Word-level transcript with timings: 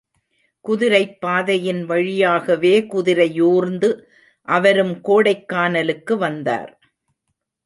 குதிரைப் 0.65 1.21
பாதையின் 1.21 1.85
வழியாகவே 1.85 2.81
குதிரையூர்ந்து 2.81 3.89
அவரும் 4.47 4.95
கோடைக்கானலுக்கு 5.03 6.17
வந்தார். 6.17 6.73